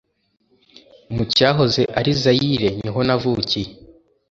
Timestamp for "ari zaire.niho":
1.99-2.99